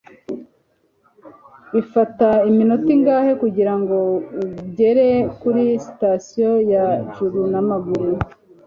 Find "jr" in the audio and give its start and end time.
7.13-7.33